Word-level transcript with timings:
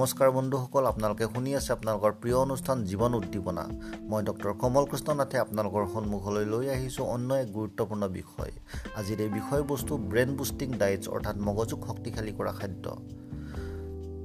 নমস্কাৰ 0.00 0.30
বন্ধুসকল 0.36 0.84
আপোনালোকে 0.90 1.24
শুনি 1.32 1.50
আছে 1.58 1.70
আপোনালোকৰ 1.76 2.12
প্ৰিয় 2.20 2.36
অনুষ্ঠান 2.46 2.76
জীৱন 2.90 3.12
উদ্দীপনা। 3.20 3.64
মই 4.10 4.22
ডক্টৰ 4.28 4.50
কমল 4.62 4.84
কৃষ্ণ 4.90 5.08
নাথে 5.20 5.36
আপোনালোকৰ 5.44 5.82
সন্মুখলৈ 5.94 6.44
লৈ 6.52 6.66
আহিছোঁ 6.74 7.06
অন্য 7.14 7.30
এক 7.42 7.48
গুৰুত্বপূৰ্ণ 7.56 8.02
বিষয়। 8.18 8.52
আজিৰ 9.00 9.18
এই 9.24 9.30
বিষয়বস্তু 9.38 9.92
ব্ৰেইন 10.10 10.30
বুষ্টিং 10.38 10.68
ডায়েটছ 10.80 11.06
অৰ্থাৎ 11.14 11.36
মগজুক 11.46 11.80
শক্তিশালী 11.88 12.32
কৰা 12.38 12.52
খাদ্য। 12.58 12.84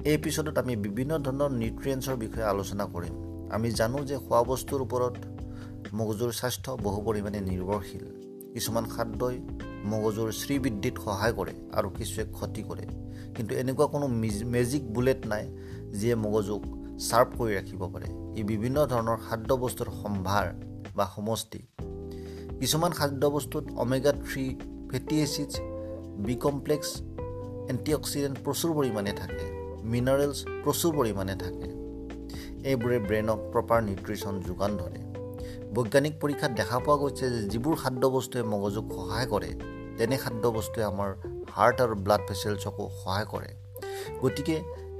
এই 0.07 0.13
এপিছ'ডত 0.19 0.57
আমি 0.63 0.73
বিভিন্ন 0.85 1.11
ধৰণৰ 1.25 1.49
নিউট্ৰিয়েণ্টছৰ 1.61 2.17
বিষয়ে 2.23 2.51
আলোচনা 2.53 2.85
কৰিম। 2.95 3.15
আমি 3.55 3.67
জানো 3.79 3.97
যে 4.09 4.15
খোৱা 4.25 4.41
বস্তুৰ 4.51 4.79
ওপৰত 4.85 5.15
মগজুৰ 5.99 6.31
স্বাস্থ্য 6.39 6.71
বহু 6.85 6.99
পৰিমাণে 7.07 7.39
নিৰ্ভৰশীল। 7.49 8.05
কিছুমান 8.55 8.85
খাদ্যই 8.93 9.37
মগজুৰ 9.91 10.29
শ্ৰীবৃদ্ধিত 10.41 10.95
সহায় 11.05 11.33
কৰে 11.37 11.53
আৰু 11.77 11.89
কিছুৱে 11.97 12.23
ক্ষতি 12.35 12.61
কৰে। 12.69 12.85
কিন্তু 13.35 13.51
এনেকুৱা 13.61 13.85
কোনো 13.93 14.05
মেজিক 14.53 14.83
বুলেট 14.93 15.25
নাই 15.31 15.45
যিয়ে 15.99 16.15
মগজুক 16.15 16.61
শ্বাৰ্প 17.07 17.29
কৰি 17.39 17.51
ৰাখিব 17.57 17.81
পাৰে। 17.93 18.07
ই 18.39 18.43
বিভিন্ন 18.51 18.77
ধৰণৰ 18.91 19.17
খাদ্য 19.27 19.57
বস্তুৰ 19.63 19.89
সম্ভাৰ 20.01 20.45
বা 20.95 21.05
সমষ্টি। 21.15 21.59
কিছুমান 22.59 22.91
খাদ্য 22.99 23.23
বস্তুত 23.35 23.63
omega 23.83 24.13
three 24.25 24.45
fatty 24.91 25.15
acids 25.21 25.53
B 26.25 26.35
complex 26.45 26.89
antioxidant 27.99 28.37
প্ৰচুৰ 28.45 28.71
পৰিমাণে 28.77 29.11
থাকে 29.21 29.47
মিনাৰেলছ 29.91 30.37
প্ৰচুৰ 30.63 30.91
পৰিমাণে 30.99 31.35
থাকে। 31.43 31.67
এইবোৰে 32.69 32.97
ব্ৰেইনক 32.99 33.39
প্ৰপাৰ 33.53 33.79
নিউট্ৰিশ্যন 33.89 34.35
যোগান 34.47 34.77
ধৰে। 34.77 35.04
বৈজ্ঞানিক 35.75 36.13
পৰীক্ষাত 36.21 36.51
দেখা 36.59 36.77
পোৱা 36.85 36.95
গৈছে 37.01 37.25
যে 37.35 37.41
যিবোৰ 37.51 37.75
খাদ্য 37.83 38.03
বস্তুৱে 38.15 38.43
মগজুক 38.51 38.85
সহায় 38.97 39.27
কৰে 39.33 39.49
তেনে 39.97 40.17
খাদ্য 40.23 40.43
বস্তুৱে 40.57 40.83
আমাৰ 40.91 41.09
হাৰ্ট 41.55 41.77
আৰু 41.85 41.95
ব্লাড 42.05 42.21
ভেচেলছকো 42.29 42.83
সহায় 42.99 43.27
কৰে। 43.33 43.49
গতিকে 44.21 44.55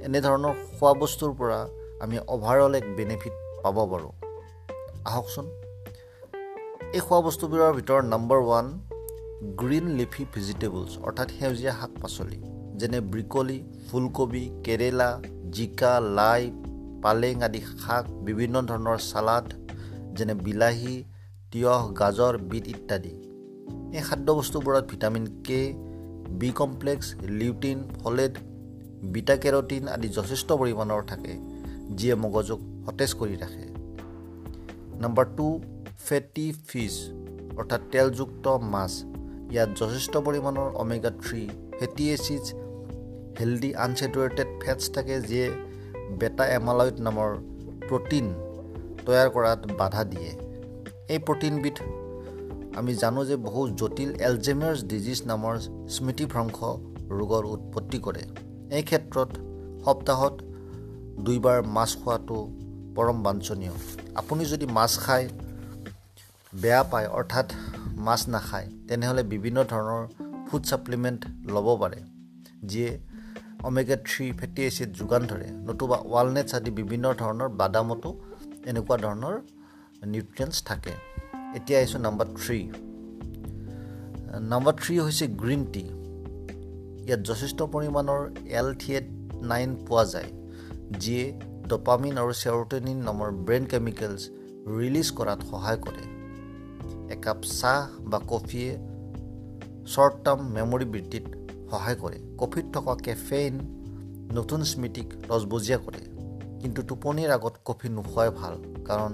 এনেধৰণৰ 0.08 0.54
খোৱা 0.74 0.92
বস্তুৰ 1.02 1.32
পৰা 1.40 1.58
আমি 2.04 2.16
অভাৰঅল 2.34 2.74
এক 2.80 2.86
বেনিফিট 2.96 3.34
পাব 3.62 3.76
পাৰোঁ। 3.92 4.12
আহকচোন। 5.10 5.46
এই 6.96 7.00
খোৱা 7.06 7.20
বস্তুবোৰৰ 7.26 7.72
ভিতৰত 7.78 8.04
number 8.14 8.38
one 8.44 8.66
green 9.60 9.86
leafy 9.98 10.24
vegetables 10.34 10.90
অৰ্থাৎ 11.06 11.28
সেউজীয়া 11.38 11.72
শাক 11.80 11.92
পাচলি 12.02 12.38
যেনে 12.80 12.98
ব্ৰিকলি 13.12 13.58
ফুলকবি 13.88 14.44
কেৰেলা 14.64 15.10
জিকা 15.54 15.92
লাই 16.18 16.42
পালেং 17.02 17.36
আদি 17.46 17.60
শাক 17.72 18.04
বিভিন্ন 18.28 18.56
ধৰণৰ 18.70 18.98
চালাড 19.12 19.46
যেনে 20.18 20.34
বিলাহী 20.46 20.94
তিয়ঁহ 21.52 21.82
গাজৰ 22.00 22.34
বিট 22.50 22.64
ইত্যাদি। 22.74 23.14
এই 23.96 24.02
খাদ্য 24.08 24.28
বস্তুবোৰত 24.38 24.84
vitamin 24.92 25.24
K 25.46 25.60
B 26.40 26.50
complex 26.60 27.06
lutein 27.38 27.78
folate 28.00 28.34
beta 29.14 29.36
carotene 29.42 29.84
আদি 29.94 30.08
যথেষ্ট 30.18 30.48
পৰিমাণৰ 30.60 31.02
থাকে 31.10 31.34
যিয়ে 31.98 32.14
মগজুক 32.24 32.60
সতেজ 32.86 33.10
কৰি 33.20 33.36
ৰাখে। 33.42 33.66
নম্বৰ 35.02 35.26
টু 35.36 35.48
ফেটি 36.06 36.46
ফিছ 36.68 36.94
অৰ্থাৎ 37.58 37.82
তেলযুক্ত 37.92 38.46
মাছ। 38.72 38.92
ইয়াত 39.52 39.70
যথেষ্ট 39.80 40.14
পৰিমাণৰ 40.26 40.68
omega 40.82 41.10
three 41.22 41.42
fatty 41.78 42.04
acids 42.14 42.46
healthy 43.38 43.70
unsaturated 43.84 44.48
fats 44.62 44.82
থাকে 44.94 45.14
যিয়ে 45.28 45.46
বেটা 46.20 46.44
এমালয়ড 46.58 46.96
নামৰ 47.06 47.30
প্ৰটিন 47.88 48.26
তৈয়াৰ 49.06 49.28
কৰাত 49.34 49.60
বাধা 49.80 50.02
দিয়ে। 50.12 50.30
এই 51.14 51.20
প্ৰটিনবিধ 51.26 51.76
আমি 52.78 52.92
জানো 53.02 53.20
যে 53.30 53.36
বহু 53.46 53.60
জটিল 53.80 54.10
এলজেমাৰ্ছ 54.28 54.78
ডিজিজ 54.92 55.18
নামৰ 55.30 55.54
স্মৃতিভ্ৰংশ 55.94 56.58
ৰোগৰ 57.18 57.44
উৎপত্তি 57.54 57.98
কৰে। 58.06 58.22
এই 58.76 58.82
ক্ষেত্ৰত 58.88 59.30
সপ্তাহত 59.84 60.34
দুইবাৰ 61.26 61.58
মাছ 61.76 61.90
খোৱাটো 62.00 62.36
পৰম 62.96 63.18
বাঞ্ছনীয়। 63.26 63.74
আপুনি 64.20 64.42
যদি 64.52 64.66
মাছ 64.76 64.92
খায় 65.04 65.26
বেয়া 66.52 66.82
পায় 66.92 67.08
অৰ্থাৎ 67.18 67.48
মাছ 68.06 68.20
নাখায় 68.34 68.66
তেনেহ'লে 68.88 69.22
বিভিন্ন 69.32 69.58
ধৰণৰ 69.72 70.02
ফুড 70.46 70.62
ছাপ্লিমেণ্ট 70.70 71.20
ল'ব 71.54 71.68
পাৰে 71.82 72.00
যিয়ে 72.70 72.90
অমেগা 73.68 73.96
থ্ৰী 74.08 74.26
ফেটি 74.38 74.62
এচিড 74.68 74.90
যোগান 75.00 75.22
ধৰে 75.30 75.48
নতুবা 75.68 75.96
ৱালনেটছ 76.12 76.52
আদি 76.58 76.70
বিভিন্ন 76.80 77.06
ধৰণৰ 77.20 77.48
বাদামতো 77.60 78.10
এনেকুৱা 78.70 78.96
ধৰণৰ 79.04 79.34
নিউট্ৰিয়েণ্টছ 80.12 80.58
থাকে। 80.68 80.94
এতিয়া 81.56 81.78
আহিছোঁ 81.80 82.00
নাম্বাৰ 82.06 82.28
থ্ৰী 82.40 82.58
নাম্বাৰ 84.52 84.74
থ্ৰী 84.82 84.94
হৈছে 85.06 85.26
গ্ৰীণ 85.42 85.62
টি 85.74 85.84
ইয়াত 87.06 87.20
যথেষ্ট 87.28 87.58
পৰিমাণৰ 87.74 88.20
এল 88.60 88.68
থিয়েট 88.82 89.06
নাইন 89.52 89.70
পোৱা 89.86 90.04
যায় 90.14 90.30
যিয়ে 91.02 91.24
ডপামিন 91.70 92.14
আৰু 92.22 92.32
চেৰটেনিন 92.42 92.98
নামৰ 93.08 93.28
ব্ৰেইন 93.46 93.64
কেমিকেলছ 93.72 94.20
ৰিলিজ 94.78 95.08
কৰাত 95.18 95.40
সহায় 95.50 95.78
কৰে। 95.84 96.04
একাপ 97.14 97.38
চাহ 97.60 97.80
বা 98.10 98.18
কফিয়ে 98.32 98.70
শ্বৰ্ট 99.92 100.14
টাৰ্ম 100.24 100.40
মেমৰি 100.56 100.86
বৃদ্ধিত 100.94 101.24
সহায় 101.70 101.98
কৰে। 102.02 102.18
কফিত 102.40 102.66
থকা 102.74 102.94
কেফেইন 103.06 103.54
নতুন 104.38 104.60
স্মৃতিক 104.70 105.08
ৰজবজীয়া 105.30 105.78
কৰে। 105.86 106.02
কিন্তু 106.60 106.80
টোপনিৰ 106.90 107.30
আগত 107.36 107.54
কফি 107.68 107.88
নোখোৱাই 107.96 108.30
ভাল 108.40 108.54
কাৰণ 108.88 109.12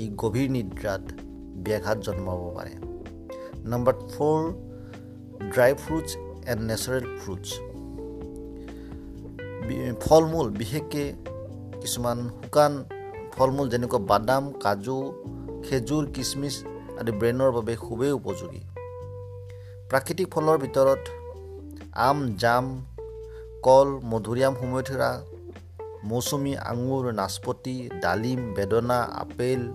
ই 0.00 0.02
গভীৰ 0.22 0.48
নিদ্ৰাত 0.56 1.04
ব্যাঘাত 1.64 1.98
জন্মাব 2.06 2.40
পাৰে। 2.56 2.74
Number 3.72 3.94
four 4.12 4.40
dry 5.52 5.72
fruits 5.82 6.08
and 6.50 6.60
natural 6.70 7.04
fruits 7.20 7.48
ফল 10.04 10.22
মূল 10.32 10.46
বিশেষকৈ 10.60 11.06
কিছুমান 11.80 12.18
শুকান 12.38 12.72
ফল 13.34 13.50
মূল 13.56 13.66
যেনেকুৱা 13.72 14.00
বাদাম 14.10 14.44
কাজু 14.64 14.98
খেজুৰ 15.64 16.04
কিচমিচ 16.14 16.56
আদি 17.00 17.12
ব্ৰেইনৰ 17.20 17.50
বাবে 17.56 17.74
খুবেই 17.84 18.12
উপযোগী। 18.20 18.62
প্ৰাকৃতিক 19.90 20.28
ফলৰ 20.34 20.56
ভিতৰত 20.64 21.02
আম 22.08 22.18
জাম 22.42 22.66
কল 23.66 23.88
মধুৰিআম 24.10 24.54
সুমথিৰা 24.60 25.10
মৌচুমী 26.04 26.56
আঙুৰ 26.56 27.12
নাচপতি 27.12 27.88
ডালিম 28.02 28.54
বেদনা 28.54 29.02
আপেল 29.02 29.72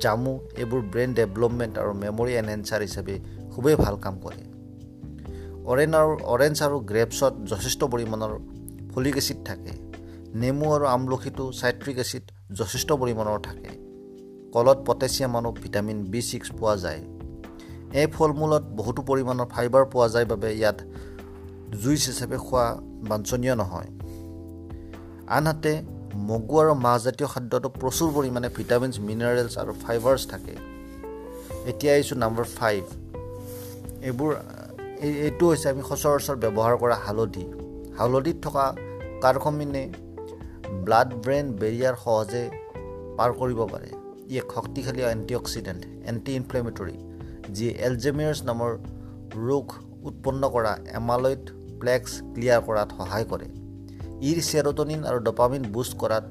জামু 0.00 0.40
এইবোৰ 0.56 0.80
ব্ৰেইন 0.80 1.14
ডেভেলপমেণ্ট 1.14 1.78
আৰু 1.78 1.92
মেমৰি 1.92 2.32
এনহেঞ্চাৰ 2.32 2.80
হিচাপে 2.82 3.18
খুবেই 3.54 3.76
ভাল 3.76 3.96
কাম 3.96 4.18
কৰে। 4.20 4.42
অৰেঞ্জ 5.64 5.94
আৰু 5.94 6.18
অৰেঞ্জ 6.24 6.62
আৰু 6.62 6.80
গ্ৰেপছত 6.80 7.32
যথেষ্ট 7.46 7.84
পৰিমাণৰ 7.84 8.32
ফলিক 8.94 9.16
এচিড 9.16 9.36
থাকে। 9.44 9.72
নেমু 10.34 10.72
আৰু 10.72 10.84
আমলখিটো 10.84 11.52
চাইট্ৰিক 11.52 11.98
এচিড 11.98 12.22
যথেষ্ট 12.52 12.92
পৰিমাণৰ 12.92 13.38
থাকে। 13.42 13.68
কলত 14.52 14.78
পটেছিয়াম 14.86 15.36
আৰু 15.36 15.52
ভিটামিন 15.52 16.04
বি 16.04 16.22
ছিক্স 16.22 16.50
পোৱা 16.52 16.76
যায়। 16.76 17.02
এই 17.92 18.06
ফল 18.06 18.32
মূলত 18.32 18.62
বহুতো 18.62 19.02
পৰিমাণৰ 19.02 19.46
ফাইবাৰ 19.46 19.84
পোৱা 19.84 20.08
যায় 20.08 20.24
বাবে 20.24 20.54
ইয়াত 20.54 20.82
জুইচ 21.82 22.06
হিচাপে 22.06 22.36
খোৱা 22.36 22.76
বাঞ্ছনীয় 22.80 23.54
নহয়। 23.54 23.95
আনহাতে 25.34 25.72
মগু 26.28 26.56
আৰু 26.62 26.72
মাহজাতীয় 26.86 27.28
খাদ্যটো 27.32 27.68
প্ৰচুৰ 27.80 28.10
পৰিমাণে 28.16 28.48
ভিটামিনছ 28.58 28.94
মিনাৰেলছ 29.08 29.54
আৰু 29.62 29.72
ফাইবাৰ্ছ 29.84 30.22
থাকে। 30.32 30.54
এতিয়া 31.70 31.92
আহিছোঁ 31.94 32.16
নাম্বাৰ 32.24 32.46
ফাইভ। 32.58 32.82
এইবোৰ 34.08 34.30
এইটো 35.26 35.44
হৈছে 35.50 35.66
আমি 35.72 35.82
সচৰাচৰ 35.90 36.36
ব্যৱহাৰ 36.44 36.74
কৰা 36.82 36.96
হালধি। 37.06 37.44
হালধিত 37.98 38.36
থকা 38.44 38.64
কাৰ্কমিনে 39.24 39.84
ব্লাড 40.84 41.08
ব্ৰেইন 41.24 41.46
বেৰিয়াৰ 41.60 41.94
সহজে 42.04 42.44
পাৰ 43.18 43.30
কৰিব 43.40 43.60
পাৰে। 43.72 43.90
ই 44.32 44.34
এক 44.42 44.48
শক্তিশালী 44.56 45.02
এণ্টি 45.14 45.34
অক্সিডেণ্ট 45.40 45.82
এণ্টি 46.10 46.32
ইনফ্লেমেটৰী 46.40 46.96
যি 47.56 47.66
এলজেমিয়াৰ্ছ 47.88 48.40
নামৰ 48.50 48.72
ৰোগ 49.48 49.66
উৎপন্ন 50.08 50.42
কৰা 50.54 50.72
এমালয়ড 50.98 51.44
প্লেক্স 51.80 52.10
ক্লিয়াৰ 52.34 52.60
কৰাত 52.66 52.88
সহায় 52.98 53.26
কৰে। 53.32 53.48
ইৰ 54.20 54.42
চেৰটনিন 54.42 55.04
আৰু 55.04 55.18
ডপামিন 55.18 55.62
বুষ্ট 55.62 55.96
কৰাত 55.98 56.24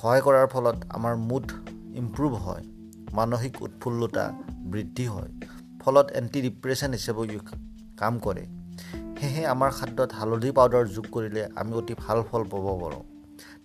সহায় 0.00 0.20
কৰাৰ 0.20 0.46
ফলত 0.46 0.76
আমাৰ 0.88 1.16
মুড 1.16 1.52
ইম্প্ৰুভ 1.94 2.34
হয় 2.34 2.62
মানসিক 3.12 3.62
উৎফুল্লতা 3.62 4.32
বৃদ্ধি 4.58 5.06
হয় 5.06 5.30
ফলত 5.80 6.10
এণ্টি 6.10 6.42
ডিপ্ৰেশ্যন 6.42 6.90
হিচাপেও 6.92 7.26
কাম 7.96 8.18
কৰে। 8.18 8.46
সেয়েহে 9.20 9.46
আমাৰ 9.46 9.70
খাদ্যত 9.70 10.12
হালধি 10.12 10.50
পাউডাৰ 10.50 10.88
যোগ 10.88 11.06
কৰিলে 11.12 11.48
আমি 11.56 11.72
অতি 11.72 11.94
ভাল 11.98 12.22
ফল 12.30 12.44
পাব 12.44 12.66
পাৰোঁ। 12.82 13.02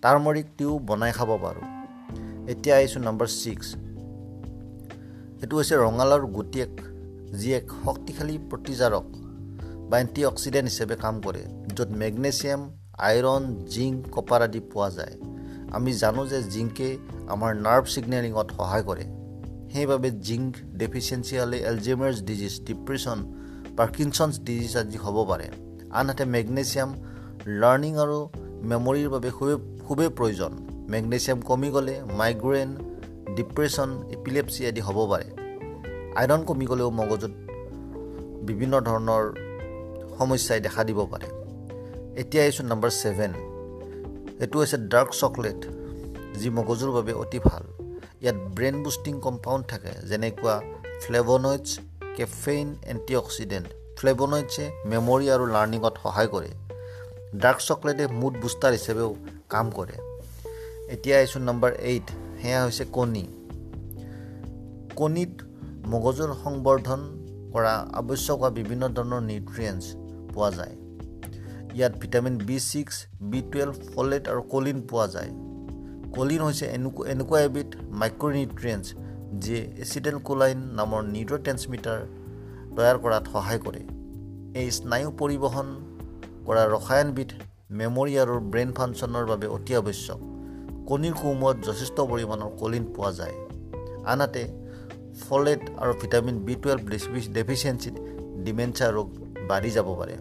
টাৰ্মৰিক 0.02 0.46
টিও 0.58 0.78
বনাই 0.78 1.12
খাব 1.12 1.38
পাৰোঁ। 1.42 1.64
এতিয়া 2.48 2.76
আহিছোঁ 2.76 3.02
নম্বৰ 3.02 3.26
ছিক্স। 3.26 3.74
এইটো 5.42 5.56
হৈছে 5.56 5.76
ৰঙালাওৰ 5.76 6.26
গুটি 6.26 6.60
এক 6.60 6.80
যি 7.34 7.54
এক 7.54 7.66
শক্তিশালী 7.84 8.38
প্ৰতিজাৰক 8.50 9.04
বা 9.90 10.00
এণ্টি 10.00 10.24
অক্সিডেণ্ট 10.24 10.70
হিচাপে 10.70 10.96
কাম 10.96 11.20
কৰে 11.20 11.42
য'ত 11.76 11.88
মেগনেছিয়াম 11.90 12.79
আইৰণ 13.08 13.42
জিংক 13.74 13.98
কপাৰ 14.14 14.40
আদি 14.42 14.60
পোৱা 14.72 14.88
যায়। 14.90 15.14
আমি 15.76 15.90
জানো 16.02 16.22
যে 16.26 16.38
জিংকে 16.54 16.88
আমাৰ 17.34 17.50
নাৰ্ভ 17.66 17.84
ছিগনেলিঙত 17.94 18.48
সহায় 18.58 18.84
কৰে। 18.88 19.04
সেইবাবে 19.72 20.08
জিংক 20.26 20.52
ডেফিচিয়েঞ্চি 20.80 21.34
হ'লে 21.40 21.58
Alzheimer's 21.70 22.18
disease 22.28 22.54
depression 22.68 23.18
Parkinson's 23.78 24.34
disease 24.48 24.72
আদি 24.76 24.98
হ'ব 25.04 25.16
পাৰে। 25.30 25.46
আনহাতে 25.98 26.24
মেগনেছিয়াম 26.34 26.90
লাৰ্ণিং 27.62 27.92
আৰু 28.04 28.18
মেমৰিৰ 28.70 29.08
বাবে 29.14 29.30
খুবেই 29.30 29.56
খুবেই 29.86 30.10
প্ৰয়োজন। 30.18 30.52
মেগনেছিয়াম 30.92 31.38
কমি 31.40 31.68
গ'লে 31.70 31.94
মাইগ্ৰেইন 32.20 32.70
ডিপ্ৰেশ্যন 33.36 33.90
এপিলেপচি 34.16 34.60
আদি 34.68 34.80
হ'ব 34.80 34.98
পাৰে। 35.10 35.28
আইৰণ 36.20 36.40
কমি 36.48 36.66
গ'লেও 36.70 36.90
মগজুত 37.00 37.32
বিভিন্ন 38.48 38.74
ধৰণৰ 38.88 39.24
সমস্যাই 40.18 40.60
দেখা 40.66 40.82
দিব 40.84 40.98
পাৰে। 41.12 41.28
এতিয়া 42.18 42.42
আহিছোঁ 42.44 42.64
নাম্বাৰ 42.64 42.90
ছেভেন 42.90 43.32
এইটো 44.42 44.58
হৈছে 44.58 44.78
ডাৰ্ক 44.92 45.10
চকলেট 45.20 45.60
যি 46.40 46.48
মগজুৰ 46.50 46.90
বাবে 46.90 47.12
অতি 47.12 47.38
ভাল। 47.38 47.64
ইয়াত 48.22 48.36
ব্ৰেইন 48.56 48.76
বুষ্টিং 48.84 49.20
কম্পাউণ্ড 49.20 49.66
থাকে 49.66 49.92
যেনেকুৱা 50.08 50.54
ফ্লেভনইডছ 51.02 51.68
কেফেইন 52.16 52.74
এণ্টি 52.86 53.14
অক্সিডেণ্ট 53.16 53.68
ফ্লেভনইডছে 53.98 54.64
মেমৰি 54.86 55.26
আৰু 55.34 55.44
লাৰ্ণিঙত 55.54 55.94
সহায় 56.02 56.28
কৰে। 56.28 56.50
ডাৰ্ক 57.42 57.58
চকলেটে 57.68 58.04
মুড 58.20 58.34
বুষ্টাৰ 58.42 58.72
হিচাপেও 58.72 59.10
কাম 59.48 59.70
কৰে। 59.70 59.96
এতিয়া 60.94 61.16
আহিছোঁ 61.18 61.40
নম্বৰ 61.40 61.70
এইট 61.90 62.06
সেয়া 62.42 62.64
হৈছে 62.64 62.84
কণী। 62.92 63.24
কণীত 64.96 65.34
মগজুৰ 65.86 66.30
সংবৰ্ধন 66.44 67.00
কৰা 67.52 67.74
আৱশ্যক 68.00 68.36
হোৱা 68.40 68.50
বিভিন্ন 68.58 68.82
ধৰণৰ 68.96 69.20
নিউট্ৰিয়েণ্টছ 69.30 69.86
পোৱা 70.34 70.50
যায়। 70.50 70.79
ইয়াত 71.78 71.92
vitamin 72.02 72.34
B 72.48 72.56
six 72.70 72.94
B 73.30 73.40
twelve 73.50 73.74
folate 73.92 74.24
আৰু 74.32 74.42
কলিন 74.52 74.78
পোৱা 74.90 75.06
যায়। 75.14 75.30
কলিন 76.16 76.40
হৈছে 76.46 76.66
এনেকুৱা 76.76 77.04
এনেকুৱা 77.12 77.38
এবিধ 77.48 77.68
মাইক্ৰ'নিউট্ৰিয়েণ্টছ 78.00 78.88
যিয়ে 79.42 79.62
এচিডেল 79.84 80.16
কোলাইন 80.28 80.58
নামৰ 80.78 81.00
নিউট্ৰ 81.14 81.38
ট্ৰেন্সমিটাৰ 81.44 82.00
তৈয়াৰ 82.76 82.96
কৰাত 83.04 83.24
সহায় 83.34 83.60
কৰে। 83.66 83.82
এই 84.60 84.68
স্নায়ু 84.78 85.08
পৰিবহণ 85.20 85.66
কৰা 86.46 86.62
ৰসায়নবিধ 86.74 87.30
মেমৰি 87.78 88.14
আৰু 88.22 88.34
ব্ৰেইন 88.52 88.70
ফাংচনৰ 88.78 89.24
বাবে 89.30 89.46
অতি 89.56 89.72
আৱশ্যক। 89.80 90.20
কণীৰ 90.88 91.14
কোমত 91.20 91.56
যথেষ্ট 91.68 91.96
পৰিমাণৰ 92.10 92.50
কলিন 92.60 92.84
পোৱা 92.94 93.10
যায়। 93.18 93.36
আনহাতে 94.12 94.42
ফলেট 95.22 95.62
আৰু 95.82 95.92
ভিটামিন 96.02 96.36
বি 96.46 96.54
টুৱেল্ভ 96.62 96.82
ডেফিচিয়েঞ্চিত 97.36 97.94
ডিমেঞ্চিয়া 98.44 98.88
ৰোগ 98.96 99.06
বাঢ়ি 99.48 99.70
যাব 99.76 99.88
পাৰে। 100.00 100.16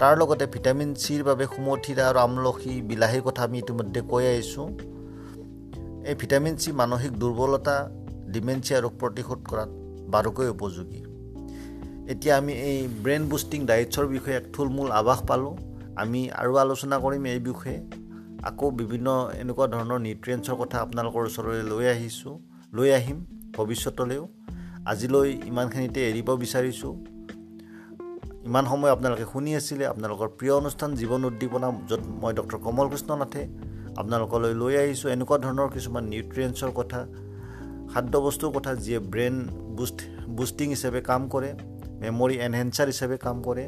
তাৰ 0.00 0.14
লগতে 0.20 0.46
ভিটামিন 0.54 0.90
চিৰ 1.02 1.20
বাবে 1.28 1.44
সুমথিৰা 1.54 2.04
আৰু 2.10 2.18
আমলখি 2.18 2.72
বিলাহীৰ 2.88 3.22
কথা 3.26 3.42
আমি 3.48 3.58
ইতিমধ্যে 3.58 4.00
কৈ 4.12 4.24
আহিছোঁ। 4.32 4.66
এই 6.10 6.14
ভিটামিন 6.22 6.54
চি 6.62 6.72
মানসিক 6.80 7.12
দুৰ্বলতা 7.22 7.76
ডিমেঞ্চিয়া 8.32 8.78
ৰোগ 8.84 8.92
প্ৰতিশোধ 9.02 9.40
কৰাত 9.50 9.70
বাৰুকৈ 10.14 10.48
উপযোগী। 10.56 11.00
এতিয়া 12.12 12.34
আমি 12.40 12.52
এই 12.70 12.78
ব্ৰেইন 13.04 13.22
বুষ্টিং 13.28 13.60
ডায়েটছৰ 13.70 14.06
বিষয়ে 14.14 14.36
এক 14.36 14.46
থুলমূল 14.54 14.88
আভাস 15.00 15.20
পালোঁ। 15.28 15.54
আমি 16.02 16.20
আৰু 16.40 16.52
আলোচনা 16.64 16.96
কৰিম 17.04 17.22
এই 17.34 17.40
বিষয়ে। 17.48 17.78
আকৌ 18.48 18.66
বিভিন্ন 18.80 19.08
এনেকুৱা 19.42 19.66
ধৰণৰ 19.74 19.98
নিউট্ৰিয়েণ্টছৰ 20.06 20.56
কথা 20.62 20.76
আপোনালোকৰ 20.84 21.22
ওচৰলৈ 21.28 21.62
লৈ 21.72 21.84
আহিছোঁ 21.94 22.34
লৈ 22.76 22.88
আহিম 22.98 23.18
ভৱিষ্যতলৈও। 23.56 24.24
আজিলৈ 24.90 25.28
ইমানখিনিতে 25.50 26.00
এৰিব 26.10 26.28
বিচাৰিছোঁ। 26.44 26.94
ইমান 28.48 28.64
সময় 28.72 28.90
আপোনালোকে 28.94 29.24
শুনি 29.32 29.50
আছিলে 29.60 29.84
আপোনালোকৰ 29.92 30.28
প্ৰিয় 30.38 30.54
অনুষ্ঠান 30.60 30.90
জীৱন 31.00 31.22
উদ্দীপনা 31.28 31.68
য'ত 31.90 32.02
মই 32.22 32.32
ডক্টৰ 32.38 32.58
কমল 32.66 32.86
কৃষ্ণ 32.92 33.10
নাথে 33.20 33.42
আপোনালোকলৈ 34.00 34.52
লৈ 34.62 34.74
আহিছোঁ। 34.82 35.08
এনেকুৱা 35.14 35.36
ধৰণৰ 35.44 35.68
কিছুমান 35.74 36.04
নিউট্ৰিয়েণ্টছৰ 36.12 36.72
কথা 36.78 37.00
খাদ্য 37.92 38.14
বস্তুৰ 38.26 38.50
কথা 38.56 38.72
যিয়ে 38.84 38.98
ব্ৰেইন 39.12 39.36
বুষ্ট 39.76 39.98
বুষ্টিং 40.38 40.68
হিচাপে 40.74 41.00
কাম 41.10 41.22
কৰে 41.32 41.50
মেমৰি 42.02 42.34
এনহেঞ্চাৰ 42.46 42.86
হিচাপে 42.92 43.16
কাম 43.26 43.36
কৰে। 43.46 43.64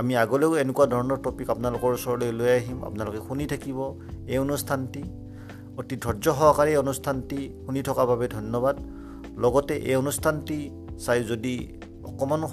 আমি 0.00 0.12
আগলৈও 0.22 0.52
এনেকুৱা 0.62 0.86
ধৰণৰ 0.94 1.18
টপিক 1.26 1.46
আপোনালোকৰ 1.54 1.90
ওচৰলৈ 1.98 2.30
লৈ 2.38 2.50
আহিম। 2.58 2.78
আপোনালোকে 2.88 3.20
শুনি 3.26 3.44
থাকিব 3.52 3.78
এই 4.32 4.38
অনুষ্ঠানটি। 4.46 5.02
অতি 5.80 5.94
ধৈৰ্য 6.04 6.26
সহকাৰে 6.38 6.70
এই 6.74 6.78
অনুষ্ঠানটি 6.84 7.38
শুনি 7.64 7.80
থকাৰ 7.88 8.06
বাবে 8.12 8.26
ধন্যবাদ। 8.36 8.76
লগতে 9.44 9.74
এই 9.90 9.96
অনুষ্ঠানটি 10.02 10.58
চাই 11.04 11.18
যদি 11.30 11.54
অকণমানো 12.08 12.46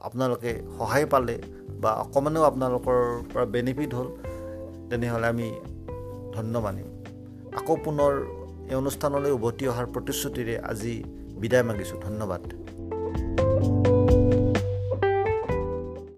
আপোনালোকে 0.00 0.50
সহায় 0.78 1.06
পালে 1.06 1.36
বা 1.80 1.90
অকণমানো 1.92 2.42
আপোনালোকৰ 2.42 2.98
পৰা 3.32 3.44
বেনিফিট 3.44 3.94
হ'ল 3.94 4.08
তেনেহ'লে 4.90 5.26
আমি 5.26 5.48
ধন্য 6.34 6.58
মানিম। 6.58 6.88
আকৌ 7.58 7.76
পুনৰ 7.76 8.12
এই 8.70 8.74
অনুষ্ঠানলৈ 8.74 9.30
উভতি 9.30 9.68
অহাৰ 9.68 9.86
প্ৰতিশ্ৰুতিৰে 9.86 10.54
আজি 10.58 10.94
বিদায় 11.40 11.62
মাগিছোঁ। 11.62 12.00
ধন্যবাদ। 12.00 12.42